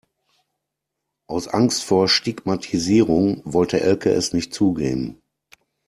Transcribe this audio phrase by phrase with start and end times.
[1.29, 5.21] Aus Angst vor Stigmatisierung wollte Elke es nicht zugeben.